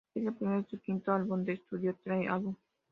Es 0.15 0.25
el 0.25 0.33
primero 0.33 0.63
de 0.63 0.67
su 0.67 0.81
quinto 0.81 1.11
álbum 1.13 1.43
de 1.45 1.53
estudio 1.53 1.95
"The 2.03 2.27
Album". 2.27 2.55